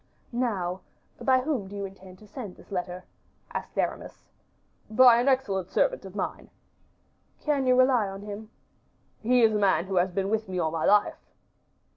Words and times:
"Now, 0.31 0.81
by 1.21 1.41
whom 1.41 1.67
do 1.67 1.75
you 1.75 1.85
intend 1.85 2.17
to 2.17 2.27
send 2.27 2.55
this 2.55 2.71
letter?" 2.71 3.03
asked 3.53 3.77
Aramis. 3.77 4.25
"By 4.89 5.21
an 5.21 5.27
excellent 5.27 5.69
servant 5.69 6.05
of 6.05 6.15
mine." 6.15 6.49
"Can 7.39 7.67
you 7.67 7.77
rely 7.77 8.07
on 8.09 8.23
him?" 8.23 8.49
"He 9.19 9.43
is 9.43 9.53
a 9.53 9.59
man 9.59 9.85
who 9.85 9.97
has 9.97 10.09
been 10.11 10.31
with 10.31 10.49
me 10.49 10.57
all 10.57 10.71
my 10.71 10.85
life." 10.85 11.29